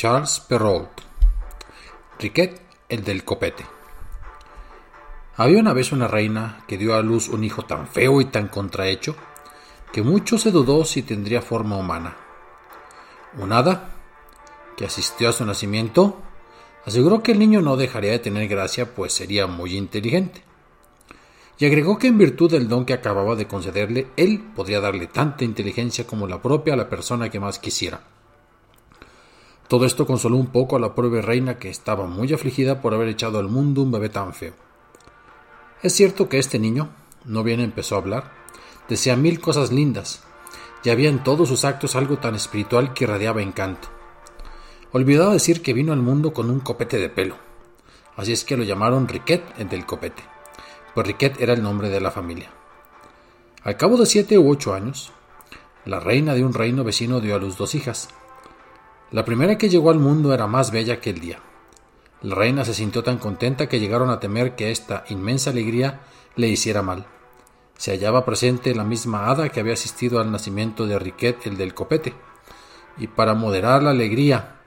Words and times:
Charles 0.00 0.40
Perrault. 0.40 1.02
Riquet, 2.18 2.58
el 2.88 3.04
del 3.04 3.22
copete. 3.22 3.66
Había 5.36 5.60
una 5.60 5.74
vez 5.74 5.92
una 5.92 6.08
reina 6.08 6.64
que 6.66 6.78
dio 6.78 6.94
a 6.94 7.02
luz 7.02 7.28
un 7.28 7.44
hijo 7.44 7.66
tan 7.66 7.86
feo 7.86 8.22
y 8.22 8.24
tan 8.24 8.48
contrahecho 8.48 9.14
que 9.92 10.00
mucho 10.00 10.38
se 10.38 10.52
dudó 10.52 10.86
si 10.86 11.02
tendría 11.02 11.42
forma 11.42 11.76
humana. 11.76 12.16
Un 13.36 13.52
hada, 13.52 13.90
que 14.74 14.86
asistió 14.86 15.28
a 15.28 15.32
su 15.32 15.44
nacimiento, 15.44 16.16
aseguró 16.86 17.22
que 17.22 17.32
el 17.32 17.38
niño 17.38 17.60
no 17.60 17.76
dejaría 17.76 18.12
de 18.12 18.20
tener 18.20 18.48
gracia 18.48 18.94
pues 18.94 19.12
sería 19.12 19.46
muy 19.46 19.76
inteligente. 19.76 20.42
Y 21.58 21.66
agregó 21.66 21.98
que 21.98 22.06
en 22.06 22.16
virtud 22.16 22.50
del 22.50 22.70
don 22.70 22.86
que 22.86 22.94
acababa 22.94 23.36
de 23.36 23.46
concederle, 23.46 24.06
él 24.16 24.50
podría 24.56 24.80
darle 24.80 25.08
tanta 25.08 25.44
inteligencia 25.44 26.06
como 26.06 26.26
la 26.26 26.40
propia 26.40 26.72
a 26.72 26.78
la 26.78 26.88
persona 26.88 27.28
que 27.28 27.38
más 27.38 27.58
quisiera. 27.58 28.00
Todo 29.70 29.86
esto 29.86 30.04
consoló 30.04 30.34
un 30.34 30.48
poco 30.48 30.74
a 30.74 30.80
la 30.80 30.96
pobre 30.96 31.22
reina 31.22 31.60
que 31.60 31.70
estaba 31.70 32.04
muy 32.08 32.32
afligida 32.32 32.82
por 32.82 32.92
haber 32.92 33.06
echado 33.06 33.38
al 33.38 33.46
mundo 33.46 33.82
un 33.82 33.92
bebé 33.92 34.08
tan 34.08 34.34
feo. 34.34 34.52
Es 35.80 35.92
cierto 35.92 36.28
que 36.28 36.40
este 36.40 36.58
niño, 36.58 36.88
no 37.24 37.44
bien 37.44 37.60
empezó 37.60 37.94
a 37.94 37.98
hablar, 37.98 38.32
decía 38.88 39.14
mil 39.14 39.40
cosas 39.40 39.70
lindas, 39.70 40.24
y 40.82 40.90
había 40.90 41.08
en 41.08 41.22
todos 41.22 41.48
sus 41.48 41.64
actos 41.64 41.94
algo 41.94 42.16
tan 42.16 42.34
espiritual 42.34 42.94
que 42.94 43.04
irradiaba 43.04 43.42
encanto. 43.42 43.86
Olvidaba 44.90 45.34
decir 45.34 45.62
que 45.62 45.72
vino 45.72 45.92
al 45.92 46.02
mundo 46.02 46.32
con 46.32 46.50
un 46.50 46.58
copete 46.58 46.98
de 46.98 47.08
pelo, 47.08 47.36
así 48.16 48.32
es 48.32 48.42
que 48.42 48.56
lo 48.56 48.64
llamaron 48.64 49.06
Riquet 49.06 49.54
el 49.56 49.68
del 49.68 49.86
copete, 49.86 50.24
pues 50.96 51.06
Riquet 51.06 51.40
era 51.40 51.52
el 51.52 51.62
nombre 51.62 51.90
de 51.90 52.00
la 52.00 52.10
familia. 52.10 52.50
Al 53.62 53.76
cabo 53.76 53.96
de 53.98 54.06
siete 54.06 54.36
u 54.36 54.50
ocho 54.50 54.74
años, 54.74 55.12
la 55.84 56.00
reina 56.00 56.34
de 56.34 56.44
un 56.44 56.54
reino 56.54 56.82
vecino 56.82 57.20
dio 57.20 57.36
a 57.36 57.38
luz 57.38 57.56
dos 57.56 57.76
hijas, 57.76 58.08
la 59.12 59.24
primera 59.24 59.58
que 59.58 59.68
llegó 59.68 59.90
al 59.90 59.98
mundo 59.98 60.32
era 60.32 60.46
más 60.46 60.70
bella 60.70 61.00
que 61.00 61.10
el 61.10 61.20
día. 61.20 61.40
La 62.22 62.34
reina 62.34 62.64
se 62.64 62.74
sintió 62.74 63.02
tan 63.02 63.18
contenta 63.18 63.68
que 63.68 63.80
llegaron 63.80 64.10
a 64.10 64.20
temer 64.20 64.54
que 64.54 64.70
esta 64.70 65.04
inmensa 65.08 65.50
alegría 65.50 66.02
le 66.36 66.48
hiciera 66.48 66.82
mal. 66.82 67.06
Se 67.76 67.90
hallaba 67.90 68.24
presente 68.24 68.74
la 68.74 68.84
misma 68.84 69.30
hada 69.30 69.48
que 69.48 69.58
había 69.58 69.72
asistido 69.72 70.20
al 70.20 70.30
nacimiento 70.30 70.86
de 70.86 70.98
Riquet 70.98 71.46
el 71.46 71.56
del 71.56 71.74
copete, 71.74 72.14
y 72.98 73.08
para 73.08 73.34
moderar 73.34 73.82
la 73.82 73.90
alegría, 73.90 74.60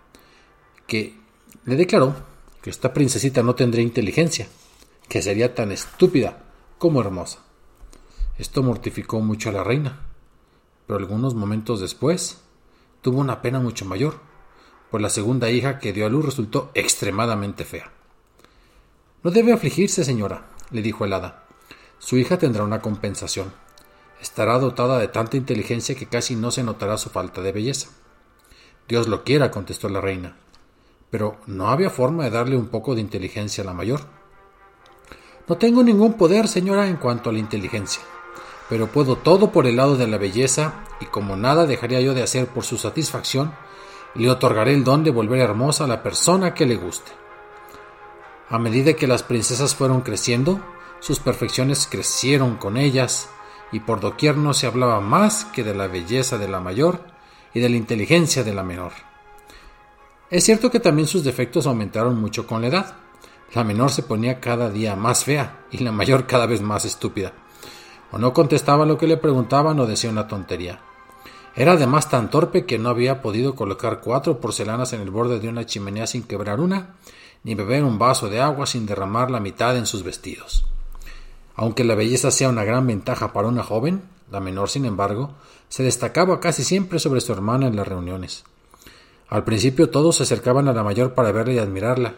que 0.87 1.17
le 1.63 1.75
declaró 1.75 2.15
que 2.61 2.69
esta 2.69 2.91
princesita 2.91 3.43
no 3.43 3.55
tendría 3.55 3.83
inteligencia, 3.83 4.47
que 5.07 5.21
sería 5.21 5.55
tan 5.55 5.71
estúpida 5.71 6.43
como 6.79 6.99
hermosa. 6.99 7.39
Esto 8.37 8.63
mortificó 8.63 9.21
mucho 9.21 9.49
a 9.49 9.53
la 9.53 9.63
reina, 9.63 10.01
pero 10.87 10.97
algunos 10.99 11.35
momentos 11.35 11.79
después 11.79 12.41
tuvo 13.01 13.19
una 13.19 13.41
pena 13.41 13.59
mucho 13.59 13.85
mayor 13.85 14.32
pues 14.93 15.01
la 15.01 15.09
segunda 15.09 15.49
hija 15.49 15.79
que 15.79 15.91
dio 15.91 16.05
a 16.05 16.09
luz 16.09 16.23
resultó 16.23 16.69
extremadamente 16.75 17.65
fea. 17.65 17.89
No 19.23 19.31
debe 19.31 19.51
afligirse, 19.51 20.03
señora, 20.03 20.45
le 20.69 20.83
dijo 20.83 21.03
el 21.03 21.13
hada. 21.13 21.45
Su 21.97 22.15
hija 22.19 22.37
tendrá 22.37 22.63
una 22.63 22.79
compensación. 22.79 23.51
Estará 24.21 24.59
dotada 24.59 24.99
de 24.99 25.07
tanta 25.07 25.35
inteligencia 25.35 25.95
que 25.95 26.05
casi 26.05 26.35
no 26.35 26.51
se 26.51 26.61
notará 26.61 26.99
su 26.99 27.09
falta 27.09 27.41
de 27.41 27.51
belleza. 27.51 27.89
Dios 28.87 29.07
lo 29.07 29.23
quiera, 29.23 29.49
contestó 29.49 29.89
la 29.89 29.99
reina. 29.99 30.37
Pero 31.09 31.37
no 31.47 31.69
había 31.69 31.89
forma 31.89 32.25
de 32.25 32.29
darle 32.29 32.55
un 32.55 32.67
poco 32.67 32.93
de 32.93 33.01
inteligencia 33.01 33.63
a 33.63 33.65
la 33.65 33.73
mayor. 33.73 34.01
No 35.47 35.57
tengo 35.57 35.81
ningún 35.81 36.13
poder, 36.13 36.47
señora, 36.47 36.87
en 36.87 36.97
cuanto 36.97 37.31
a 37.31 37.33
la 37.33 37.39
inteligencia, 37.39 38.03
pero 38.69 38.85
puedo 38.85 39.15
todo 39.15 39.51
por 39.51 39.65
el 39.65 39.77
lado 39.77 39.97
de 39.97 40.05
la 40.05 40.19
belleza, 40.19 40.83
y 41.01 41.05
como 41.05 41.35
nada 41.35 41.65
dejaría 41.65 41.99
yo 41.99 42.13
de 42.13 42.21
hacer 42.21 42.45
por 42.45 42.63
su 42.63 42.77
satisfacción, 42.77 43.55
le 44.15 44.29
otorgaré 44.29 44.73
el 44.73 44.83
don 44.83 45.03
de 45.03 45.11
volver 45.11 45.39
hermosa 45.39 45.85
a 45.85 45.87
la 45.87 46.03
persona 46.03 46.53
que 46.53 46.65
le 46.65 46.75
guste. 46.75 47.11
A 48.49 48.59
medida 48.59 48.93
que 48.93 49.07
las 49.07 49.23
princesas 49.23 49.75
fueron 49.75 50.01
creciendo, 50.01 50.59
sus 50.99 51.19
perfecciones 51.19 51.87
crecieron 51.89 52.57
con 52.57 52.77
ellas, 52.77 53.29
y 53.71 53.79
por 53.79 53.99
doquier 53.99 54.37
no 54.37 54.53
se 54.53 54.67
hablaba 54.67 55.01
más 55.01 55.45
que 55.45 55.63
de 55.63 55.73
la 55.73 55.87
belleza 55.87 56.37
de 56.37 56.47
la 56.47 56.59
mayor 56.59 57.01
y 57.53 57.59
de 57.59 57.69
la 57.69 57.75
inteligencia 57.75 58.43
de 58.43 58.53
la 58.53 58.63
menor. 58.63 58.91
Es 60.29 60.43
cierto 60.43 60.69
que 60.69 60.79
también 60.79 61.07
sus 61.07 61.23
defectos 61.23 61.65
aumentaron 61.65 62.19
mucho 62.19 62.45
con 62.45 62.61
la 62.61 62.67
edad. 62.67 62.95
La 63.53 63.63
menor 63.63 63.91
se 63.91 64.03
ponía 64.03 64.39
cada 64.39 64.69
día 64.69 64.95
más 64.95 65.23
fea 65.23 65.65
y 65.71 65.79
la 65.79 65.91
mayor 65.91 66.27
cada 66.27 66.45
vez 66.45 66.61
más 66.61 66.85
estúpida. 66.85 67.33
O 68.11 68.17
no 68.17 68.33
contestaba 68.33 68.85
lo 68.85 68.97
que 68.97 69.07
le 69.07 69.17
preguntaban 69.17 69.79
o 69.79 69.87
decía 69.87 70.09
una 70.09 70.27
tontería. 70.27 70.79
Era 71.55 71.73
además 71.73 72.09
tan 72.09 72.29
torpe 72.31 72.65
que 72.65 72.79
no 72.79 72.89
había 72.89 73.21
podido 73.21 73.55
colocar 73.55 74.01
cuatro 74.01 74.39
porcelanas 74.39 74.93
en 74.93 75.01
el 75.01 75.11
borde 75.11 75.39
de 75.39 75.49
una 75.49 75.65
chimenea 75.65 76.07
sin 76.07 76.23
quebrar 76.23 76.59
una, 76.59 76.95
ni 77.43 77.53
beber 77.53 77.83
un 77.83 77.99
vaso 77.99 78.29
de 78.29 78.41
agua 78.41 78.65
sin 78.65 78.85
derramar 78.85 79.29
la 79.29 79.39
mitad 79.39 79.77
en 79.77 79.85
sus 79.85 80.03
vestidos. 80.03 80.65
Aunque 81.55 81.83
la 81.83 81.93
belleza 81.93 82.31
sea 82.31 82.49
una 82.49 82.63
gran 82.63 82.87
ventaja 82.87 83.33
para 83.33 83.47
una 83.47 83.63
joven, 83.63 84.01
la 84.31 84.39
menor, 84.39 84.69
sin 84.69 84.85
embargo, 84.85 85.31
se 85.69 85.83
destacaba 85.83 86.39
casi 86.39 86.63
siempre 86.63 86.97
sobre 86.97 87.21
su 87.21 87.31
hermana 87.31 87.67
en 87.67 87.75
las 87.75 87.87
reuniones. 87.87 88.45
Al 89.29 89.43
principio 89.43 89.89
todos 89.89 90.15
se 90.15 90.23
acercaban 90.23 90.67
a 90.67 90.73
la 90.73 90.83
mayor 90.83 91.13
para 91.13 91.31
verla 91.31 91.53
y 91.53 91.59
admirarla, 91.59 92.15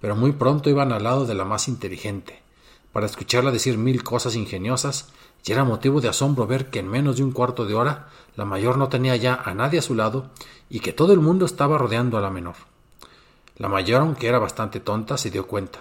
pero 0.00 0.16
muy 0.16 0.32
pronto 0.32 0.68
iban 0.68 0.92
al 0.92 1.04
lado 1.04 1.24
de 1.24 1.34
la 1.34 1.46
más 1.46 1.68
inteligente, 1.68 2.42
para 2.96 3.04
escucharla 3.04 3.50
decir 3.50 3.76
mil 3.76 4.02
cosas 4.02 4.36
ingeniosas 4.36 5.10
y 5.44 5.52
era 5.52 5.64
motivo 5.64 6.00
de 6.00 6.08
asombro 6.08 6.46
ver 6.46 6.70
que 6.70 6.78
en 6.78 6.88
menos 6.88 7.18
de 7.18 7.24
un 7.24 7.30
cuarto 7.30 7.66
de 7.66 7.74
hora 7.74 8.08
la 8.36 8.46
mayor 8.46 8.78
no 8.78 8.88
tenía 8.88 9.14
ya 9.16 9.34
a 9.34 9.52
nadie 9.52 9.80
a 9.80 9.82
su 9.82 9.94
lado 9.94 10.30
y 10.70 10.80
que 10.80 10.94
todo 10.94 11.12
el 11.12 11.20
mundo 11.20 11.44
estaba 11.44 11.76
rodeando 11.76 12.16
a 12.16 12.22
la 12.22 12.30
menor. 12.30 12.54
La 13.58 13.68
mayor, 13.68 14.00
aunque 14.00 14.28
era 14.28 14.38
bastante 14.38 14.80
tonta, 14.80 15.18
se 15.18 15.30
dio 15.30 15.46
cuenta, 15.46 15.80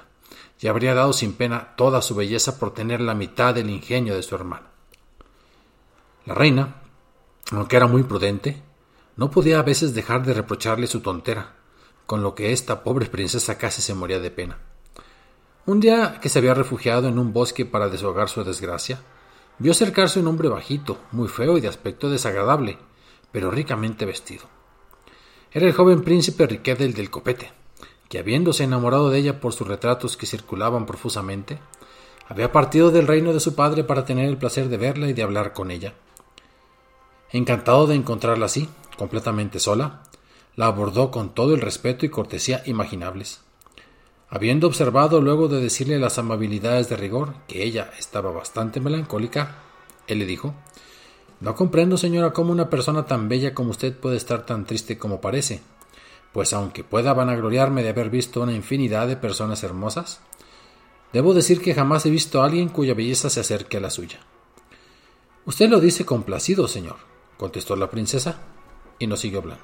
y 0.59 0.67
habría 0.67 0.93
dado 0.93 1.13
sin 1.13 1.31
pena 1.31 1.73
toda 1.77 2.01
su 2.01 2.15
belleza 2.15 2.59
por 2.59 2.73
tener 2.73 2.99
la 2.99 3.15
mitad 3.15 3.55
del 3.55 3.69
ingenio 3.69 4.13
de 4.13 4.21
su 4.21 4.35
hermano. 4.35 4.67
La 6.25 6.33
reina, 6.33 6.81
aunque 7.53 7.77
era 7.77 7.87
muy 7.87 8.03
prudente, 8.03 8.61
no 9.15 9.31
podía 9.31 9.59
a 9.59 9.63
veces 9.63 9.93
dejar 9.93 10.25
de 10.25 10.33
reprocharle 10.33 10.87
su 10.87 10.99
tontera, 10.99 11.53
con 12.07 12.21
lo 12.21 12.35
que 12.35 12.51
esta 12.51 12.83
pobre 12.83 13.05
princesa 13.05 13.57
casi 13.57 13.81
se 13.81 13.93
moría 13.93 14.19
de 14.19 14.31
pena. 14.31 14.57
Un 15.65 15.79
día 15.79 16.19
que 16.21 16.29
se 16.29 16.39
había 16.39 16.53
refugiado 16.53 17.07
en 17.07 17.19
un 17.19 17.33
bosque 17.33 17.65
para 17.65 17.89
deshogar 17.89 18.29
su 18.29 18.43
desgracia, 18.43 18.99
Vio 19.57 19.71
acercarse 19.71 20.19
un 20.19 20.27
hombre 20.27 20.49
bajito, 20.49 20.97
muy 21.13 21.29
feo 21.29 21.57
y 21.57 21.61
de 21.61 21.69
aspecto 21.69 22.09
desagradable, 22.09 22.77
pero 23.31 23.51
ricamente 23.51 24.05
vestido. 24.05 24.43
Era 25.51 25.65
el 25.65 25.73
joven 25.73 26.03
príncipe 26.03 26.45
Riquet 26.45 26.77
del 26.77 27.09
copete, 27.09 27.53
que 28.09 28.19
habiéndose 28.19 28.65
enamorado 28.65 29.09
de 29.09 29.19
ella 29.19 29.39
por 29.39 29.53
sus 29.53 29.67
retratos 29.67 30.17
que 30.17 30.25
circulaban 30.25 30.85
profusamente, 30.85 31.59
había 32.27 32.51
partido 32.51 32.91
del 32.91 33.07
reino 33.07 33.31
de 33.31 33.39
su 33.39 33.55
padre 33.55 33.85
para 33.85 34.03
tener 34.03 34.27
el 34.27 34.37
placer 34.37 34.67
de 34.67 34.77
verla 34.77 35.07
y 35.07 35.13
de 35.13 35.23
hablar 35.23 35.53
con 35.53 35.71
ella. 35.71 35.93
Encantado 37.31 37.87
de 37.87 37.95
encontrarla 37.95 38.47
así, 38.47 38.67
completamente 38.97 39.59
sola, 39.59 40.03
la 40.57 40.65
abordó 40.65 41.11
con 41.11 41.33
todo 41.33 41.55
el 41.55 41.61
respeto 41.61 42.05
y 42.05 42.09
cortesía 42.09 42.61
imaginables. 42.65 43.44
Habiendo 44.35 44.67
observado 44.67 45.21
luego 45.21 45.47
de 45.47 45.61
decirle 45.61 45.97
las 45.97 46.19
amabilidades 46.19 46.89
de 46.89 46.97
rigor 46.97 47.35
que 47.47 47.63
ella 47.63 47.91
estaba 47.97 48.31
bastante 48.31 48.81
melancólica, 48.81 49.59
él 50.07 50.19
le 50.19 50.25
dijo 50.25 50.53
No 51.39 51.55
comprendo, 51.55 51.95
señora, 51.95 52.33
cómo 52.33 52.51
una 52.51 52.69
persona 52.69 53.05
tan 53.05 53.29
bella 53.29 53.53
como 53.53 53.69
usted 53.69 53.97
puede 53.97 54.17
estar 54.17 54.45
tan 54.45 54.65
triste 54.65 54.97
como 54.97 55.21
parece, 55.21 55.61
pues 56.33 56.51
aunque 56.51 56.83
pueda 56.83 57.13
vanagloriarme 57.13 57.81
de 57.81 57.87
haber 57.87 58.09
visto 58.09 58.41
una 58.41 58.51
infinidad 58.51 59.07
de 59.07 59.15
personas 59.15 59.63
hermosas, 59.63 60.19
debo 61.13 61.33
decir 61.33 61.61
que 61.61 61.73
jamás 61.73 62.05
he 62.05 62.09
visto 62.09 62.41
a 62.41 62.45
alguien 62.47 62.67
cuya 62.67 62.93
belleza 62.93 63.29
se 63.29 63.39
acerque 63.39 63.77
a 63.77 63.79
la 63.79 63.89
suya. 63.89 64.19
Usted 65.45 65.69
lo 65.69 65.79
dice 65.79 66.03
complacido, 66.03 66.67
señor, 66.67 66.97
contestó 67.37 67.77
la 67.77 67.89
princesa, 67.89 68.41
y 68.99 69.07
no 69.07 69.15
siguió 69.15 69.39
hablando. 69.39 69.63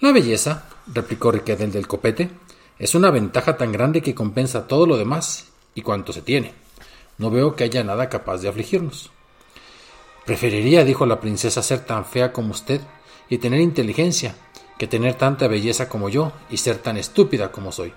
La 0.00 0.12
belleza, 0.12 0.68
replicó 0.92 1.32
Riquet 1.32 1.58
del 1.58 1.86
copete, 1.86 2.30
es 2.78 2.94
una 2.94 3.10
ventaja 3.10 3.56
tan 3.56 3.72
grande 3.72 4.02
que 4.02 4.14
compensa 4.14 4.66
todo 4.66 4.86
lo 4.86 4.96
demás 4.96 5.46
y 5.74 5.82
cuanto 5.82 6.12
se 6.12 6.22
tiene. 6.22 6.52
No 7.18 7.30
veo 7.30 7.56
que 7.56 7.64
haya 7.64 7.82
nada 7.82 8.08
capaz 8.08 8.38
de 8.38 8.48
afligirnos. 8.48 9.10
Preferiría, 10.26 10.84
dijo 10.84 11.06
la 11.06 11.20
princesa, 11.20 11.62
ser 11.62 11.80
tan 11.80 12.04
fea 12.04 12.32
como 12.32 12.50
usted 12.50 12.80
y 13.28 13.38
tener 13.38 13.60
inteligencia, 13.60 14.34
que 14.78 14.86
tener 14.86 15.14
tanta 15.14 15.48
belleza 15.48 15.88
como 15.88 16.08
yo 16.08 16.32
y 16.50 16.58
ser 16.58 16.78
tan 16.78 16.96
estúpida 16.96 17.50
como 17.50 17.72
soy. 17.72 17.94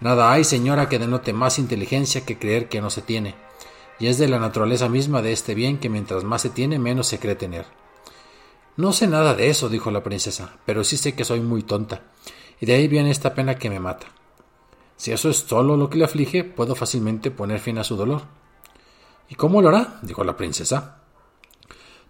Nada 0.00 0.32
hay, 0.32 0.44
señora, 0.44 0.88
que 0.88 0.98
denote 0.98 1.32
más 1.32 1.58
inteligencia 1.58 2.24
que 2.24 2.38
creer 2.38 2.68
que 2.68 2.80
no 2.80 2.90
se 2.90 3.02
tiene, 3.02 3.34
y 3.98 4.06
es 4.06 4.16
de 4.16 4.28
la 4.28 4.38
naturaleza 4.38 4.88
misma 4.88 5.20
de 5.20 5.32
este 5.32 5.54
bien 5.54 5.78
que 5.78 5.90
mientras 5.90 6.24
más 6.24 6.40
se 6.42 6.48
tiene, 6.48 6.78
menos 6.78 7.06
se 7.06 7.18
cree 7.18 7.34
tener. 7.34 7.66
No 8.76 8.94
sé 8.94 9.06
nada 9.06 9.34
de 9.34 9.50
eso, 9.50 9.68
dijo 9.68 9.90
la 9.90 10.02
princesa, 10.02 10.56
pero 10.64 10.84
sí 10.84 10.96
sé 10.96 11.14
que 11.14 11.24
soy 11.24 11.40
muy 11.40 11.62
tonta, 11.62 12.00
y 12.60 12.66
de 12.66 12.74
ahí 12.74 12.88
viene 12.88 13.10
esta 13.10 13.34
pena 13.34 13.56
que 13.56 13.70
me 13.70 13.80
mata. 13.80 14.06
Si 14.96 15.12
eso 15.12 15.30
es 15.30 15.38
solo 15.38 15.76
lo 15.76 15.88
que 15.88 15.96
le 15.96 16.04
aflige, 16.04 16.44
puedo 16.44 16.74
fácilmente 16.74 17.30
poner 17.30 17.58
fin 17.58 17.78
a 17.78 17.84
su 17.84 17.96
dolor. 17.96 18.22
¿Y 19.30 19.34
cómo 19.34 19.62
lo 19.62 19.68
hará? 19.68 19.98
dijo 20.02 20.24
la 20.24 20.36
princesa. 20.36 20.98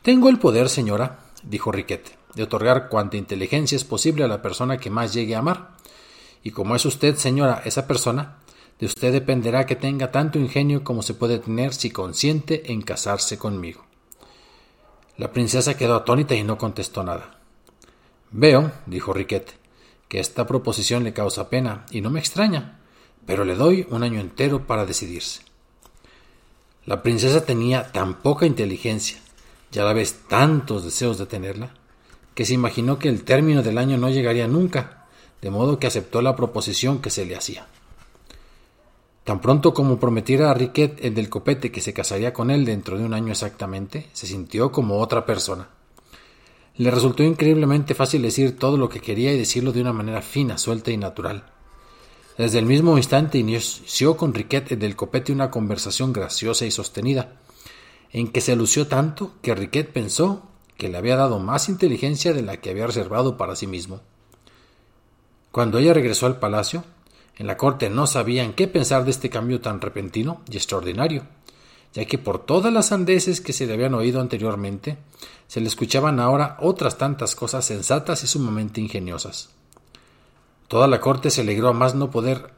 Tengo 0.02 0.29
el 0.29 0.38
poder, 0.38 0.69
señora, 0.69 1.20
dijo 1.44 1.70
Riquet, 1.70 2.19
de 2.35 2.43
otorgar 2.43 2.88
cuanta 2.88 3.17
inteligencia 3.17 3.76
es 3.76 3.85
posible 3.85 4.25
a 4.25 4.29
la 4.29 4.43
persona 4.43 4.79
que 4.79 4.91
más 4.91 5.12
llegue 5.12 5.37
a 5.37 5.38
amar. 5.38 5.76
Y 6.43 6.50
como 6.50 6.75
es 6.75 6.85
usted, 6.85 7.17
señora, 7.17 7.62
esa 7.64 7.87
persona, 7.87 8.38
de 8.81 8.87
usted 8.87 9.12
dependerá 9.12 9.67
que 9.67 9.76
tenga 9.76 10.11
tanto 10.11 10.38
ingenio 10.38 10.82
como 10.82 11.02
se 11.02 11.14
puede 11.14 11.38
tener 11.38 11.75
si 11.75 11.91
consiente 11.91 12.73
en 12.73 12.82
casarse 12.82 13.38
conmigo. 13.38 13.85
La 15.17 15.32
princesa 15.32 15.76
quedó 15.76 15.97
atónita 15.97 16.35
y 16.35 16.43
no 16.43 16.56
contestó 16.56 17.05
nada. 17.05 17.38
Veo, 18.31 18.73
dijo 18.87 19.12
Riquet, 19.12 19.60
que 20.11 20.19
esta 20.19 20.45
proposición 20.45 21.05
le 21.05 21.12
causa 21.12 21.49
pena, 21.49 21.87
y 21.93 22.01
no 22.01 22.11
me 22.11 22.19
extraña, 22.19 22.81
pero 23.27 23.45
le 23.45 23.55
doy 23.55 23.87
un 23.91 24.03
año 24.03 24.19
entero 24.19 24.67
para 24.67 24.85
decidirse. 24.85 25.43
La 26.85 27.01
princesa 27.01 27.45
tenía 27.45 27.93
tan 27.93 28.21
poca 28.21 28.45
inteligencia 28.45 29.19
y 29.73 29.79
a 29.79 29.85
la 29.85 29.93
vez 29.93 30.23
tantos 30.27 30.83
deseos 30.83 31.17
de 31.17 31.27
tenerla, 31.27 31.71
que 32.35 32.45
se 32.45 32.55
imaginó 32.55 32.99
que 32.99 33.09
el 33.09 33.23
término 33.23 33.62
del 33.62 33.79
año 33.79 33.99
no 33.99 34.11
llegaría 34.11 34.49
nunca, 34.49 35.07
de 35.41 35.51
modo 35.51 35.79
que 35.79 35.87
aceptó 35.87 36.23
la 36.23 36.35
proposición 36.35 37.01
que 37.01 37.11
se 37.11 37.25
le 37.25 37.37
hacía. 37.37 37.69
Tan 39.23 39.41
pronto 39.41 39.73
como 39.73 40.01
prometiera 40.01 40.51
a 40.51 40.55
Riquet 40.55 41.05
el 41.05 41.15
del 41.15 41.29
copete 41.29 41.71
que 41.71 41.81
se 41.81 41.93
casaría 41.93 42.33
con 42.33 42.51
él 42.51 42.65
dentro 42.65 42.99
de 42.99 43.05
un 43.05 43.15
año 43.15 43.31
exactamente, 43.31 44.11
se 44.12 44.27
sintió 44.27 44.73
como 44.73 44.99
otra 44.99 45.25
persona. 45.25 45.69
Le 46.77 46.91
resultó 46.91 47.23
increíblemente 47.23 47.95
fácil 47.95 48.23
decir 48.23 48.59
todo 48.59 48.77
lo 48.77 48.89
que 48.89 49.01
quería 49.01 49.33
y 49.33 49.39
decirlo 49.39 49.73
de 49.73 49.81
una 49.81 49.93
manera 49.93 50.23
fina, 50.23 50.59
suelta 50.59 50.91
y 50.91 50.97
natural. 50.97 51.53
Desde 52.39 52.59
el 52.59 52.67
mismo 52.67 52.97
instante 52.97 53.39
inició 53.39 54.17
con 54.17 54.33
Riquet 54.33 54.71
del 54.71 54.97
copete 54.97 55.33
una 55.33 55.51
conversación 55.51 56.13
graciosa 56.13 56.65
y 56.65 56.71
sostenida, 56.71 57.37
en 58.13 58.29
que 58.29 58.41
se 58.41 58.57
lució 58.57 58.87
tanto 58.87 59.35
que 59.43 59.55
Riquet 59.55 59.93
pensó 59.93 60.49
que 60.79 60.89
le 60.89 60.97
había 60.97 61.17
dado 61.17 61.39
más 61.39 61.69
inteligencia 61.69 62.33
de 62.33 62.43
la 62.43 62.57
que 62.57 62.71
había 62.71 62.87
reservado 62.87 63.37
para 63.37 63.57
sí 63.57 63.67
mismo. 63.67 64.01
Cuando 65.53 65.79
ella 65.79 65.93
regresó 65.93 66.27
al 66.27 66.39
palacio, 66.39 66.85
en 67.37 67.47
la 67.47 67.57
corte 67.57 67.91
no 67.91 68.07
sabían 68.07 68.55
qué 68.55 68.69
pensar 68.69 69.05
de 69.05 69.11
este 69.11 69.29
cambio 69.29 69.61
tan 69.61 69.81
repentino 69.81 70.43
y 70.51 70.57
extraordinario, 70.57 71.27
ya 71.93 72.05
que 72.05 72.19
por 72.19 72.45
todas 72.45 72.73
las 72.73 72.93
andeses 72.93 73.41
que 73.41 73.53
se 73.53 73.67
le 73.67 73.75
habían 73.75 73.95
oído 73.95 74.21
anteriormente, 74.21 74.99
se 75.47 75.61
le 75.61 75.67
escuchaban 75.67 76.21
ahora 76.21 76.57
otras 76.61 76.99
tantas 76.99 77.35
cosas 77.35 77.65
sensatas 77.65 78.23
y 78.23 78.27
sumamente 78.27 78.81
ingeniosas. 78.81 79.51
Toda 80.69 80.87
la 80.87 81.01
corte 81.01 81.31
se 81.31 81.41
alegró 81.41 81.69
a 81.69 81.73
más 81.73 81.97
no 81.97 82.11
poder. 82.11 82.53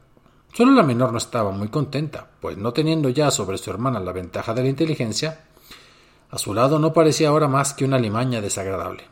Solo 0.53 0.73
la 0.73 0.83
menor 0.83 1.11
no 1.11 1.17
estaba 1.17 1.49
muy 1.49 1.69
contenta, 1.69 2.29
pues 2.39 2.57
no 2.57 2.71
teniendo 2.73 3.09
ya 3.09 3.31
sobre 3.31 3.57
su 3.57 3.71
hermana 3.71 3.99
la 3.99 4.11
ventaja 4.11 4.53
de 4.53 4.61
la 4.61 4.69
inteligencia, 4.69 5.45
a 6.29 6.37
su 6.37 6.53
lado 6.53 6.77
no 6.77 6.93
parecía 6.93 7.29
ahora 7.29 7.47
más 7.47 7.73
que 7.73 7.85
una 7.85 7.97
limaña 7.97 8.41
desagradable. 8.41 9.05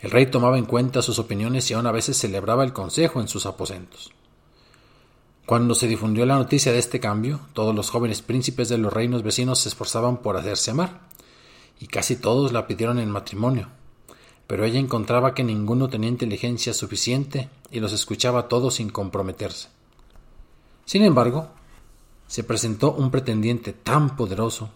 El 0.00 0.10
rey 0.10 0.26
tomaba 0.26 0.58
en 0.58 0.64
cuenta 0.64 1.02
sus 1.02 1.20
opiniones 1.20 1.70
y 1.70 1.74
aún 1.74 1.86
a 1.86 1.92
veces 1.92 2.18
celebraba 2.18 2.64
el 2.64 2.72
consejo 2.72 3.20
en 3.20 3.28
sus 3.28 3.46
aposentos. 3.46 4.12
Cuando 5.46 5.74
se 5.74 5.88
difundió 5.88 6.24
la 6.24 6.36
noticia 6.36 6.72
de 6.72 6.78
este 6.78 7.00
cambio, 7.00 7.40
todos 7.52 7.74
los 7.74 7.90
jóvenes 7.90 8.22
príncipes 8.22 8.68
de 8.68 8.78
los 8.78 8.92
reinos 8.92 9.24
vecinos 9.24 9.58
se 9.58 9.68
esforzaban 9.68 10.18
por 10.18 10.36
hacerse 10.36 10.70
amar, 10.70 11.00
y 11.80 11.88
casi 11.88 12.16
todos 12.16 12.52
la 12.52 12.68
pidieron 12.68 13.00
en 13.00 13.10
matrimonio, 13.10 13.68
pero 14.46 14.64
ella 14.64 14.78
encontraba 14.78 15.34
que 15.34 15.42
ninguno 15.42 15.88
tenía 15.88 16.08
inteligencia 16.08 16.72
suficiente 16.72 17.50
y 17.72 17.80
los 17.80 17.92
escuchaba 17.92 18.46
todos 18.46 18.74
sin 18.74 18.90
comprometerse. 18.90 19.68
Sin 20.84 21.02
embargo, 21.02 21.48
se 22.28 22.44
presentó 22.44 22.92
un 22.92 23.10
pretendiente 23.10 23.72
tan 23.72 24.16
poderoso, 24.16 24.70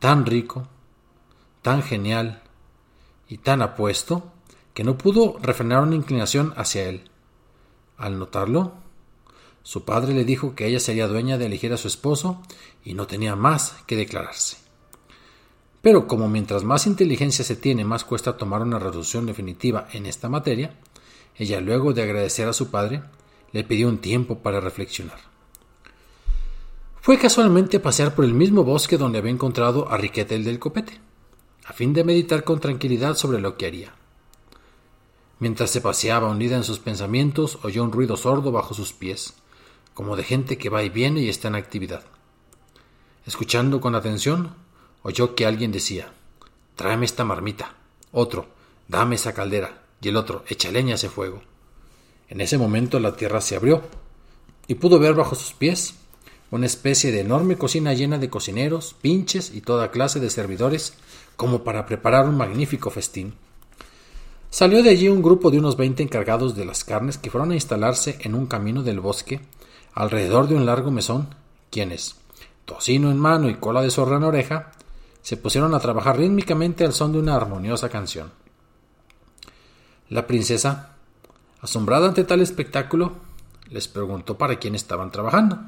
tan 0.00 0.26
rico, 0.26 0.66
tan 1.62 1.82
genial 1.82 2.42
y 3.28 3.38
tan 3.38 3.62
apuesto 3.62 4.32
que 4.74 4.84
no 4.84 4.98
pudo 4.98 5.38
refrenar 5.40 5.82
una 5.82 5.94
inclinación 5.94 6.52
hacia 6.56 6.88
él. 6.88 7.10
Al 7.96 8.18
notarlo, 8.18 8.74
su 9.62 9.84
padre 9.84 10.14
le 10.14 10.24
dijo 10.24 10.54
que 10.54 10.66
ella 10.66 10.80
sería 10.80 11.08
dueña 11.08 11.38
de 11.38 11.46
elegir 11.46 11.72
a 11.72 11.76
su 11.76 11.88
esposo 11.88 12.42
y 12.84 12.94
no 12.94 13.06
tenía 13.06 13.36
más 13.36 13.76
que 13.86 13.96
declararse. 13.96 14.56
Pero 15.82 16.06
como 16.06 16.28
mientras 16.28 16.64
más 16.64 16.86
inteligencia 16.86 17.44
se 17.44 17.56
tiene, 17.56 17.84
más 17.84 18.04
cuesta 18.04 18.36
tomar 18.36 18.62
una 18.62 18.78
resolución 18.78 19.26
definitiva 19.26 19.88
en 19.92 20.06
esta 20.06 20.28
materia, 20.28 20.74
ella 21.36 21.60
luego 21.60 21.92
de 21.92 22.02
agradecer 22.02 22.48
a 22.48 22.52
su 22.52 22.70
padre, 22.70 23.02
le 23.52 23.64
pidió 23.64 23.88
un 23.88 23.98
tiempo 23.98 24.38
para 24.38 24.60
reflexionar. 24.60 25.18
Fue 27.00 27.18
casualmente 27.18 27.80
pasear 27.80 28.14
por 28.14 28.24
el 28.24 28.34
mismo 28.34 28.64
bosque 28.64 28.98
donde 28.98 29.18
había 29.18 29.32
encontrado 29.32 29.90
a 29.90 29.96
Riquetel 29.96 30.44
del 30.44 30.58
Copete, 30.58 31.00
a 31.64 31.72
fin 31.72 31.92
de 31.92 32.04
meditar 32.04 32.44
con 32.44 32.60
tranquilidad 32.60 33.14
sobre 33.14 33.40
lo 33.40 33.56
que 33.56 33.66
haría. 33.66 33.94
Mientras 35.38 35.70
se 35.70 35.80
paseaba 35.80 36.28
hundida 36.28 36.56
en 36.56 36.64
sus 36.64 36.80
pensamientos, 36.80 37.58
oyó 37.62 37.84
un 37.84 37.92
ruido 37.92 38.16
sordo 38.16 38.50
bajo 38.50 38.74
sus 38.74 38.92
pies, 38.92 39.34
como 39.98 40.14
de 40.14 40.22
gente 40.22 40.58
que 40.58 40.68
va 40.68 40.84
y 40.84 40.90
viene 40.90 41.22
y 41.22 41.28
está 41.28 41.48
en 41.48 41.56
actividad. 41.56 42.04
Escuchando 43.26 43.80
con 43.80 43.96
atención, 43.96 44.54
oyó 45.02 45.34
que 45.34 45.44
alguien 45.44 45.72
decía 45.72 46.12
Tráeme 46.76 47.04
esta 47.04 47.24
marmita. 47.24 47.74
Otro, 48.12 48.46
dame 48.86 49.16
esa 49.16 49.34
caldera. 49.34 49.82
Y 50.00 50.10
el 50.10 50.16
otro, 50.16 50.44
echa 50.46 50.70
leña 50.70 50.92
a 50.92 50.94
ese 50.94 51.08
fuego. 51.08 51.42
En 52.28 52.40
ese 52.40 52.58
momento 52.58 53.00
la 53.00 53.16
tierra 53.16 53.40
se 53.40 53.56
abrió 53.56 53.82
y 54.68 54.76
pudo 54.76 55.00
ver 55.00 55.14
bajo 55.14 55.34
sus 55.34 55.52
pies 55.52 55.94
una 56.52 56.66
especie 56.66 57.10
de 57.10 57.22
enorme 57.22 57.58
cocina 57.58 57.92
llena 57.92 58.18
de 58.18 58.30
cocineros, 58.30 58.94
pinches 59.02 59.52
y 59.52 59.62
toda 59.62 59.90
clase 59.90 60.20
de 60.20 60.30
servidores 60.30 60.94
como 61.34 61.64
para 61.64 61.86
preparar 61.86 62.28
un 62.28 62.36
magnífico 62.36 62.90
festín. 62.90 63.34
Salió 64.48 64.80
de 64.84 64.90
allí 64.90 65.08
un 65.08 65.22
grupo 65.22 65.50
de 65.50 65.58
unos 65.58 65.76
veinte 65.76 66.04
encargados 66.04 66.54
de 66.54 66.64
las 66.64 66.84
carnes 66.84 67.18
que 67.18 67.32
fueron 67.32 67.50
a 67.50 67.56
instalarse 67.56 68.16
en 68.20 68.36
un 68.36 68.46
camino 68.46 68.84
del 68.84 69.00
bosque 69.00 69.40
alrededor 69.98 70.46
de 70.46 70.54
un 70.54 70.64
largo 70.64 70.92
mesón, 70.92 71.34
quienes, 71.72 72.14
tocino 72.66 73.10
en 73.10 73.18
mano 73.18 73.48
y 73.48 73.56
cola 73.56 73.82
de 73.82 73.90
zorra 73.90 74.18
en 74.18 74.22
oreja, 74.22 74.70
se 75.22 75.36
pusieron 75.36 75.74
a 75.74 75.80
trabajar 75.80 76.16
rítmicamente 76.16 76.84
al 76.84 76.92
son 76.92 77.10
de 77.10 77.18
una 77.18 77.34
armoniosa 77.34 77.88
canción. 77.88 78.30
La 80.08 80.28
princesa, 80.28 80.94
asombrada 81.60 82.06
ante 82.06 82.22
tal 82.22 82.40
espectáculo, 82.40 83.16
les 83.70 83.88
preguntó 83.88 84.38
para 84.38 84.60
quién 84.60 84.76
estaban 84.76 85.10
trabajando. 85.10 85.58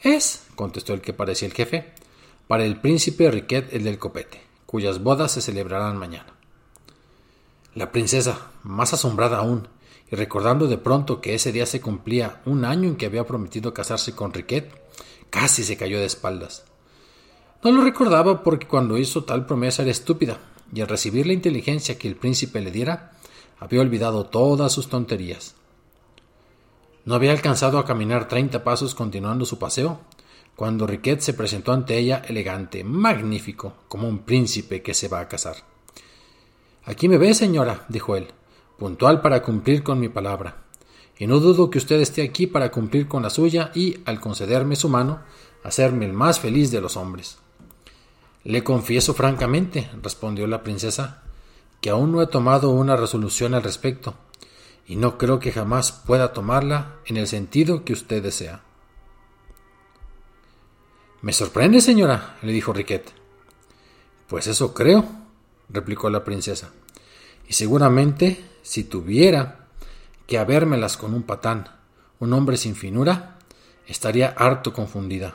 Es, 0.00 0.46
contestó 0.54 0.94
el 0.94 1.02
que 1.02 1.12
parecía 1.12 1.46
el 1.46 1.52
jefe, 1.52 1.92
para 2.48 2.64
el 2.64 2.80
príncipe 2.80 3.30
Riquet 3.30 3.70
el 3.74 3.84
del 3.84 3.98
copete, 3.98 4.40
cuyas 4.64 5.02
bodas 5.02 5.32
se 5.32 5.42
celebrarán 5.42 5.98
mañana. 5.98 6.32
La 7.74 7.92
princesa, 7.92 8.46
más 8.62 8.94
asombrada 8.94 9.36
aún, 9.36 9.68
y 10.10 10.16
recordando 10.16 10.68
de 10.68 10.78
pronto 10.78 11.20
que 11.20 11.34
ese 11.34 11.52
día 11.52 11.66
se 11.66 11.80
cumplía 11.80 12.40
un 12.44 12.64
año 12.64 12.88
en 12.88 12.96
que 12.96 13.06
había 13.06 13.26
prometido 13.26 13.74
casarse 13.74 14.14
con 14.14 14.32
Riquet, 14.32 14.70
casi 15.30 15.64
se 15.64 15.76
cayó 15.76 15.98
de 15.98 16.06
espaldas. 16.06 16.64
No 17.62 17.72
lo 17.72 17.82
recordaba 17.82 18.42
porque 18.42 18.68
cuando 18.68 18.98
hizo 18.98 19.24
tal 19.24 19.46
promesa 19.46 19.82
era 19.82 19.90
estúpida, 19.90 20.38
y 20.72 20.80
al 20.80 20.88
recibir 20.88 21.26
la 21.26 21.32
inteligencia 21.32 21.98
que 21.98 22.08
el 22.08 22.16
príncipe 22.16 22.60
le 22.60 22.70
diera, 22.70 23.12
había 23.58 23.80
olvidado 23.80 24.26
todas 24.26 24.72
sus 24.72 24.88
tonterías. 24.88 25.54
No 27.04 27.14
había 27.14 27.32
alcanzado 27.32 27.78
a 27.78 27.84
caminar 27.84 28.28
treinta 28.28 28.64
pasos 28.64 28.94
continuando 28.94 29.44
su 29.44 29.58
paseo, 29.58 30.00
cuando 30.54 30.86
Riquet 30.86 31.20
se 31.20 31.34
presentó 31.34 31.72
ante 31.72 31.98
ella 31.98 32.22
elegante, 32.26 32.82
magnífico, 32.82 33.74
como 33.88 34.08
un 34.08 34.20
príncipe 34.20 34.82
que 34.82 34.94
se 34.94 35.08
va 35.08 35.20
a 35.20 35.28
casar. 35.28 35.56
Aquí 36.84 37.08
me 37.08 37.18
ve, 37.18 37.34
señora, 37.34 37.84
dijo 37.88 38.16
él, 38.16 38.28
puntual 38.78 39.20
para 39.20 39.42
cumplir 39.42 39.82
con 39.82 40.00
mi 40.00 40.08
palabra. 40.08 40.64
Y 41.18 41.26
no 41.26 41.40
dudo 41.40 41.70
que 41.70 41.78
usted 41.78 42.00
esté 42.00 42.22
aquí 42.22 42.46
para 42.46 42.70
cumplir 42.70 43.08
con 43.08 43.22
la 43.22 43.30
suya 43.30 43.70
y, 43.74 44.00
al 44.04 44.20
concederme 44.20 44.76
su 44.76 44.88
mano, 44.88 45.20
hacerme 45.64 46.04
el 46.04 46.12
más 46.12 46.40
feliz 46.40 46.70
de 46.70 46.80
los 46.80 46.96
hombres. 46.96 47.38
Le 48.44 48.62
confieso 48.62 49.14
francamente, 49.14 49.90
respondió 50.02 50.46
la 50.46 50.62
princesa, 50.62 51.22
que 51.80 51.90
aún 51.90 52.12
no 52.12 52.22
he 52.22 52.26
tomado 52.26 52.70
una 52.70 52.96
resolución 52.96 53.54
al 53.54 53.62
respecto, 53.62 54.14
y 54.86 54.96
no 54.96 55.18
creo 55.18 55.40
que 55.40 55.52
jamás 55.52 55.92
pueda 55.92 56.32
tomarla 56.32 56.96
en 57.06 57.16
el 57.16 57.26
sentido 57.26 57.84
que 57.84 57.92
usted 57.92 58.22
desea. 58.22 58.62
Me 61.22 61.32
sorprende, 61.32 61.80
señora, 61.80 62.36
le 62.42 62.52
dijo 62.52 62.72
Riquet. 62.72 63.12
Pues 64.28 64.46
eso 64.46 64.74
creo, 64.74 65.04
replicó 65.68 66.08
la 66.10 66.22
princesa. 66.22 66.70
Y 67.48 67.54
seguramente, 67.54 68.44
si 68.66 68.82
tuviera 68.82 69.68
que 70.26 70.38
habérmelas 70.38 70.96
con 70.96 71.14
un 71.14 71.22
patán, 71.22 71.68
un 72.18 72.32
hombre 72.32 72.56
sin 72.56 72.74
finura, 72.74 73.38
estaría 73.86 74.34
harto 74.36 74.72
confundida. 74.72 75.34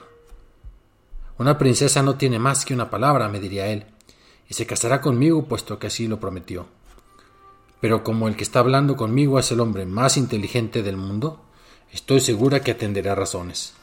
Una 1.38 1.58
princesa 1.58 2.04
no 2.04 2.16
tiene 2.16 2.40
más 2.40 2.66
que 2.66 2.74
una 2.74 2.90
palabra, 2.90 3.30
me 3.30 3.40
diría 3.40 3.68
él, 3.68 3.86
y 4.50 4.54
se 4.54 4.66
casará 4.66 5.00
conmigo 5.00 5.46
puesto 5.46 5.80
que 5.80 5.88
así 5.88 6.10
lo 6.10 6.20
prometió. 6.20 6.68
Pero 7.80 8.04
como 8.04 8.28
el 8.28 8.36
que 8.36 8.44
está 8.44 8.60
hablando 8.60 8.98
conmigo 8.98 9.40
es 9.40 9.50
el 9.54 9.62
hombre 9.62 9.86
más 9.86 10.18
inteligente 10.18 10.84
del 10.84 10.98
mundo, 10.98 11.40
estoy 11.90 12.20
segura 12.20 12.60
que 12.60 12.72
atenderá 12.72 13.16
razones. 13.16 13.76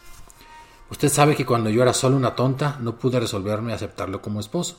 Usted 0.90 1.09
sabe 1.09 1.35
que 1.35 1.47
cuando 1.47 1.71
yo 1.71 1.81
era 1.81 1.95
solo 1.95 2.19
una 2.19 2.37
tonta 2.37 2.76
no 2.83 2.99
pude 2.99 3.19
resolverme 3.19 3.73
a 3.73 3.76
aceptarlo 3.76 4.21
como 4.21 4.40
esposo. 4.40 4.76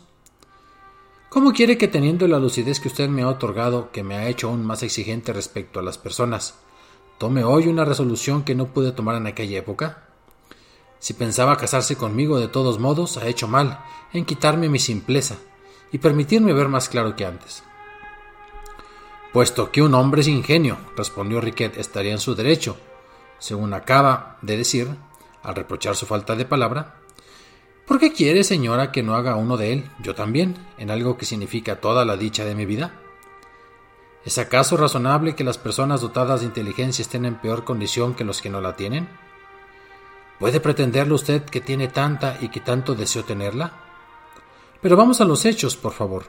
¿Cómo 1.29 1.53
quiere 1.53 1.77
que 1.77 1.87
teniendo 1.87 2.27
la 2.27 2.39
lucidez 2.39 2.79
que 2.79 2.87
usted 2.87 3.07
me 3.07 3.21
ha 3.21 3.27
otorgado, 3.27 3.91
que 3.91 4.01
me 4.01 4.15
ha 4.15 4.27
hecho 4.27 4.49
aún 4.49 4.65
más 4.65 4.81
exigente 4.81 5.31
respecto 5.31 5.79
a 5.79 5.83
las 5.83 5.99
personas, 5.99 6.55
tome 7.19 7.43
hoy 7.43 7.67
una 7.67 7.85
resolución 7.85 8.43
que 8.43 8.55
no 8.55 8.73
pude 8.73 8.93
tomar 8.93 9.15
en 9.15 9.27
aquella 9.27 9.59
época? 9.59 10.07
Si 10.97 11.13
pensaba 11.13 11.55
casarse 11.55 11.95
conmigo 11.95 12.39
de 12.39 12.47
todos 12.47 12.79
modos, 12.79 13.17
ha 13.17 13.27
hecho 13.27 13.47
mal 13.47 13.79
en 14.11 14.25
quitarme 14.25 14.69
mi 14.69 14.79
simpleza 14.79 15.35
y 15.91 15.99
permitirme 15.99 16.51
ver 16.53 16.67
más 16.67 16.89
claro 16.89 17.15
que 17.15 17.27
antes. 17.27 17.61
Puesto 19.31 19.71
que 19.71 19.83
un 19.83 19.93
hombre 19.93 20.23
sin 20.23 20.37
ingenio, 20.37 20.79
respondió 20.97 21.39
Riquet, 21.41 21.77
estaría 21.77 22.11
en 22.11 22.19
su 22.19 22.33
derecho, 22.33 22.75
según 23.37 23.75
acaba 23.75 24.39
de 24.41 24.57
decir, 24.57 24.87
al 25.43 25.53
reprochar 25.53 25.95
su 25.95 26.07
falta 26.07 26.35
de 26.35 26.45
palabra. 26.45 26.95
¿Por 27.89 27.97
qué 27.97 28.13
quiere, 28.13 28.43
señora, 28.43 28.91
que 28.91 29.01
no 29.01 29.15
haga 29.15 29.35
uno 29.35 29.57
de 29.57 29.73
él, 29.73 29.89
yo 29.97 30.13
también, 30.13 30.55
en 30.77 30.91
algo 30.91 31.17
que 31.17 31.25
significa 31.25 31.81
toda 31.81 32.05
la 32.05 32.17
dicha 32.17 32.45
de 32.45 32.53
mi 32.53 32.67
vida? 32.67 32.93
¿Es 34.23 34.37
acaso 34.37 34.77
razonable 34.77 35.33
que 35.33 35.43
las 35.43 35.57
personas 35.57 36.01
dotadas 36.01 36.41
de 36.41 36.45
inteligencia 36.45 37.01
estén 37.01 37.25
en 37.25 37.41
peor 37.41 37.63
condición 37.63 38.13
que 38.13 38.23
los 38.23 38.43
que 38.43 38.51
no 38.51 38.61
la 38.61 38.75
tienen? 38.75 39.09
¿Puede 40.37 40.59
pretenderlo 40.59 41.15
usted 41.15 41.41
que 41.45 41.61
tiene 41.61 41.87
tanta 41.87 42.37
y 42.39 42.49
que 42.49 42.59
tanto 42.59 42.93
deseo 42.93 43.23
tenerla? 43.23 43.73
Pero 44.83 44.95
vamos 44.95 45.19
a 45.19 45.25
los 45.25 45.43
hechos, 45.45 45.75
por 45.75 45.93
favor. 45.93 46.25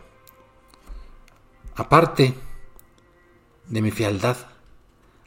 Aparte 1.77 2.33
de 3.67 3.83
mi 3.83 3.91
fealdad, 3.91 4.39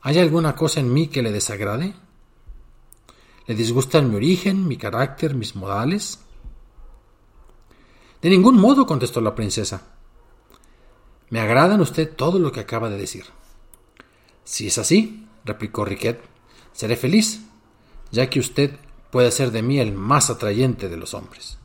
¿hay 0.01 0.17
alguna 0.17 0.55
cosa 0.55 0.79
en 0.79 0.91
mí 0.91 1.09
que 1.09 1.21
le 1.21 1.31
desagrade? 1.31 1.93
¿Le 3.45 3.55
disgustan 3.55 4.09
mi 4.09 4.15
origen, 4.15 4.67
mi 4.67 4.77
carácter, 4.77 5.35
mis 5.35 5.55
modales? 5.55 6.19
De 8.21 8.29
ningún 8.29 8.55
modo, 8.57 8.85
contestó 8.85 9.19
la 9.19 9.35
princesa. 9.35 9.81
Me 11.29 11.41
agrada 11.41 11.75
en 11.75 11.81
usted 11.81 12.15
todo 12.15 12.39
lo 12.39 12.51
que 12.53 12.61
acaba 12.61 12.89
de 12.89 12.97
decir. 12.97 13.25
Si 14.45 14.67
es 14.67 14.77
así, 14.77 15.27
replicó 15.43 15.83
Riquet, 15.83 16.21
seré 16.71 16.95
feliz, 16.95 17.41
ya 18.11 18.29
que 18.29 18.39
usted 18.39 18.77
puede 19.11 19.31
ser 19.31 19.51
de 19.51 19.61
mí 19.61 19.79
el 19.79 19.91
más 19.91 20.29
atrayente 20.29 20.87
de 20.87 20.97
los 20.97 21.13
hombres. 21.13 21.57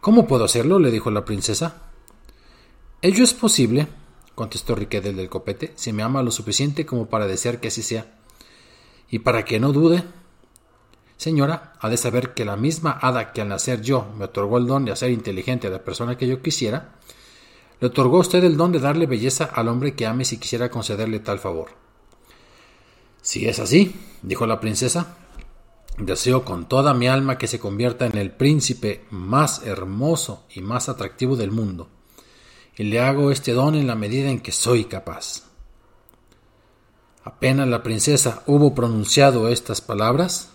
¿Cómo 0.00 0.26
puedo 0.26 0.44
hacerlo? 0.44 0.80
le 0.80 0.90
dijo 0.90 1.12
la 1.12 1.24
princesa. 1.24 1.82
Ello 3.02 3.22
es 3.22 3.34
posible, 3.34 3.86
contestó 4.34 4.74
Riquet 4.74 5.04
del 5.04 5.28
copete, 5.28 5.72
si 5.76 5.92
me 5.92 6.02
ama 6.02 6.24
lo 6.24 6.32
suficiente 6.32 6.84
como 6.84 7.06
para 7.06 7.28
desear 7.28 7.60
que 7.60 7.68
así 7.68 7.82
sea. 7.82 8.21
Y 9.12 9.18
para 9.18 9.44
que 9.44 9.60
no 9.60 9.72
dude, 9.72 10.02
señora, 11.18 11.74
ha 11.78 11.90
de 11.90 11.98
saber 11.98 12.32
que 12.32 12.46
la 12.46 12.56
misma 12.56 12.92
hada 12.92 13.34
que 13.34 13.42
al 13.42 13.48
nacer 13.50 13.82
yo 13.82 14.06
me 14.16 14.24
otorgó 14.24 14.56
el 14.56 14.66
don 14.66 14.86
de 14.86 14.92
hacer 14.92 15.10
inteligente 15.10 15.66
a 15.66 15.70
la 15.70 15.84
persona 15.84 16.16
que 16.16 16.26
yo 16.26 16.40
quisiera, 16.40 16.94
le 17.78 17.88
otorgó 17.88 18.16
a 18.16 18.20
usted 18.20 18.42
el 18.42 18.56
don 18.56 18.72
de 18.72 18.80
darle 18.80 19.04
belleza 19.04 19.44
al 19.44 19.68
hombre 19.68 19.94
que 19.94 20.06
ame 20.06 20.24
si 20.24 20.38
quisiera 20.38 20.70
concederle 20.70 21.20
tal 21.20 21.38
favor. 21.38 21.72
Si 23.20 23.46
es 23.46 23.58
así, 23.58 23.94
dijo 24.22 24.46
la 24.46 24.60
princesa, 24.60 25.18
deseo 25.98 26.42
con 26.42 26.66
toda 26.66 26.94
mi 26.94 27.06
alma 27.06 27.36
que 27.36 27.48
se 27.48 27.60
convierta 27.60 28.06
en 28.06 28.16
el 28.16 28.30
príncipe 28.30 29.04
más 29.10 29.62
hermoso 29.66 30.46
y 30.54 30.62
más 30.62 30.88
atractivo 30.88 31.36
del 31.36 31.50
mundo, 31.50 31.90
y 32.78 32.84
le 32.84 33.00
hago 33.00 33.30
este 33.30 33.52
don 33.52 33.74
en 33.74 33.86
la 33.86 33.94
medida 33.94 34.30
en 34.30 34.40
que 34.40 34.52
soy 34.52 34.86
capaz. 34.86 35.51
Apenas 37.24 37.68
la 37.68 37.82
princesa 37.82 38.42
hubo 38.46 38.74
pronunciado 38.74 39.48
estas 39.48 39.80
palabras, 39.80 40.50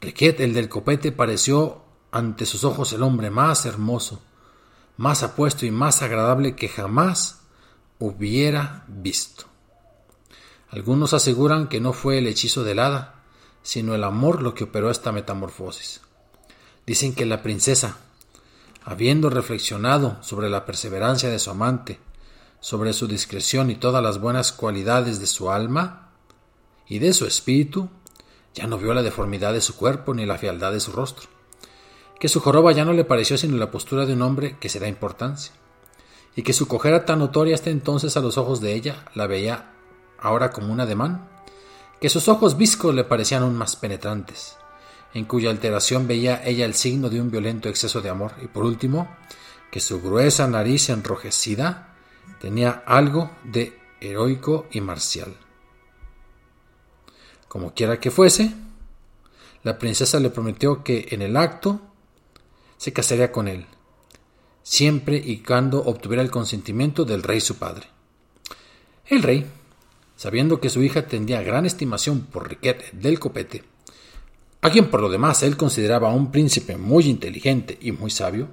Riquet, 0.00 0.40
el 0.40 0.52
del 0.52 0.68
copete, 0.68 1.12
pareció 1.12 1.82
ante 2.10 2.46
sus 2.46 2.64
ojos 2.64 2.92
el 2.92 3.02
hombre 3.02 3.30
más 3.30 3.66
hermoso, 3.66 4.22
más 4.96 5.22
apuesto 5.22 5.66
y 5.66 5.70
más 5.70 6.02
agradable 6.02 6.54
que 6.54 6.68
jamás 6.68 7.40
hubiera 7.98 8.84
visto. 8.86 9.44
Algunos 10.70 11.14
aseguran 11.14 11.68
que 11.68 11.80
no 11.80 11.92
fue 11.92 12.18
el 12.18 12.26
hechizo 12.26 12.64
del 12.64 12.80
hada, 12.80 13.22
sino 13.62 13.94
el 13.94 14.04
amor 14.04 14.42
lo 14.42 14.54
que 14.54 14.64
operó 14.64 14.90
esta 14.90 15.12
metamorfosis. 15.12 16.02
Dicen 16.86 17.14
que 17.14 17.24
la 17.24 17.42
princesa, 17.42 17.96
habiendo 18.84 19.30
reflexionado 19.30 20.22
sobre 20.22 20.50
la 20.50 20.66
perseverancia 20.66 21.30
de 21.30 21.38
su 21.38 21.50
amante, 21.50 21.98
sobre 22.64 22.94
su 22.94 23.06
discreción 23.06 23.70
y 23.70 23.74
todas 23.74 24.02
las 24.02 24.18
buenas 24.18 24.50
cualidades 24.50 25.20
de 25.20 25.26
su 25.26 25.50
alma 25.50 26.08
y 26.88 26.98
de 26.98 27.12
su 27.12 27.26
espíritu, 27.26 27.90
ya 28.54 28.66
no 28.66 28.78
vio 28.78 28.94
la 28.94 29.02
deformidad 29.02 29.52
de 29.52 29.60
su 29.60 29.76
cuerpo 29.76 30.14
ni 30.14 30.24
la 30.24 30.38
fealdad 30.38 30.72
de 30.72 30.80
su 30.80 30.90
rostro, 30.90 31.28
que 32.18 32.30
su 32.30 32.40
joroba 32.40 32.72
ya 32.72 32.86
no 32.86 32.94
le 32.94 33.04
pareció 33.04 33.36
sino 33.36 33.58
la 33.58 33.70
postura 33.70 34.06
de 34.06 34.14
un 34.14 34.22
hombre 34.22 34.56
que 34.58 34.70
se 34.70 34.80
da 34.80 34.88
importancia, 34.88 35.52
y 36.36 36.42
que 36.42 36.54
su 36.54 36.66
cojera 36.66 37.04
tan 37.04 37.18
notoria 37.18 37.54
hasta 37.54 37.68
entonces 37.68 38.16
a 38.16 38.20
los 38.20 38.38
ojos 38.38 38.62
de 38.62 38.72
ella 38.72 39.04
la 39.12 39.26
veía 39.26 39.74
ahora 40.18 40.48
como 40.50 40.72
un 40.72 40.80
ademán, 40.80 41.28
que 42.00 42.08
sus 42.08 42.28
ojos 42.28 42.56
viscos 42.56 42.94
le 42.94 43.04
parecían 43.04 43.42
aún 43.42 43.58
más 43.58 43.76
penetrantes, 43.76 44.56
en 45.12 45.26
cuya 45.26 45.50
alteración 45.50 46.08
veía 46.08 46.42
ella 46.42 46.64
el 46.64 46.72
signo 46.72 47.10
de 47.10 47.20
un 47.20 47.30
violento 47.30 47.68
exceso 47.68 48.00
de 48.00 48.08
amor, 48.08 48.32
y 48.42 48.46
por 48.46 48.64
último, 48.64 49.14
que 49.70 49.80
su 49.80 50.00
gruesa 50.00 50.48
nariz 50.48 50.88
enrojecida 50.88 51.90
tenía 52.40 52.82
algo 52.86 53.30
de 53.44 53.78
heroico 54.00 54.66
y 54.70 54.80
marcial. 54.80 55.34
Como 57.48 57.72
quiera 57.74 58.00
que 58.00 58.10
fuese, 58.10 58.52
la 59.62 59.78
princesa 59.78 60.20
le 60.20 60.30
prometió 60.30 60.84
que 60.84 61.08
en 61.10 61.22
el 61.22 61.36
acto 61.36 61.80
se 62.76 62.92
casaría 62.92 63.32
con 63.32 63.48
él, 63.48 63.66
siempre 64.62 65.16
y 65.16 65.38
cuando 65.38 65.82
obtuviera 65.84 66.22
el 66.22 66.30
consentimiento 66.30 67.04
del 67.04 67.22
rey 67.22 67.40
su 67.40 67.56
padre. 67.56 67.86
El 69.06 69.22
rey, 69.22 69.46
sabiendo 70.16 70.60
que 70.60 70.70
su 70.70 70.82
hija 70.82 71.06
tendría 71.06 71.42
gran 71.42 71.64
estimación 71.64 72.22
por 72.22 72.48
Riquet 72.48 72.92
del 72.92 73.18
Copete, 73.18 73.64
a 74.60 74.70
quien 74.70 74.90
por 74.90 75.00
lo 75.00 75.08
demás 75.08 75.42
él 75.42 75.56
consideraba 75.56 76.12
un 76.12 76.32
príncipe 76.32 76.76
muy 76.76 77.04
inteligente 77.04 77.78
y 77.80 77.92
muy 77.92 78.10
sabio, 78.10 78.48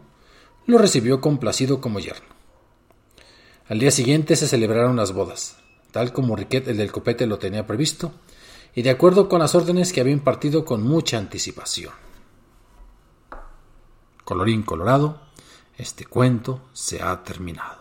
lo 0.66 0.78
recibió 0.78 1.22
complacido 1.22 1.82
como 1.82 2.00
yerno. 2.00 2.41
Al 3.72 3.80
día 3.80 3.90
siguiente 3.90 4.36
se 4.36 4.50
celebraron 4.50 4.98
las 4.98 5.14
bodas, 5.14 5.56
tal 5.92 6.12
como 6.12 6.36
Riquet 6.36 6.68
el 6.68 6.76
del 6.76 6.92
copete 6.92 7.26
lo 7.26 7.40
tenía 7.40 7.66
previsto, 7.66 8.12
y 8.76 8.82
de 8.82 8.90
acuerdo 8.90 9.30
con 9.30 9.40
las 9.40 9.56
órdenes 9.56 9.94
que 9.94 10.02
había 10.02 10.12
impartido 10.12 10.66
con 10.66 10.84
mucha 10.84 11.18
anticipación. 11.18 11.94
Colorín 14.26 14.64
colorado, 14.64 15.22
este 15.78 16.04
cuento 16.04 16.60
se 16.74 17.02
ha 17.02 17.24
terminado. 17.24 17.81